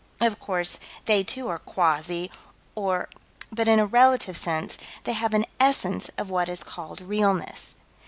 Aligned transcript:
Of 0.19 0.39
course, 0.39 0.79
they 1.05 1.23
too 1.23 1.47
are 1.49 1.59
quasi, 1.59 2.31
or 2.73 3.07
but 3.51 3.67
in 3.67 3.77
a 3.77 3.85
relative 3.85 4.35
sense 4.35 4.79
they 5.03 5.13
have 5.13 5.35
an 5.35 5.45
essence 5.59 6.09
of 6.17 6.27
what 6.31 6.49
is 6.49 6.63
called 6.63 7.01
realness. 7.01 7.75